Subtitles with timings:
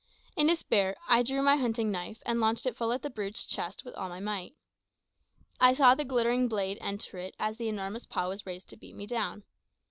[0.35, 3.85] In despair, I drew my hunting knife and launched it full at the brute's chest
[3.85, 4.55] with all my might.
[5.59, 8.95] I saw the glittering blade enter it as the enormous paw was raised to beat
[8.95, 9.43] me down.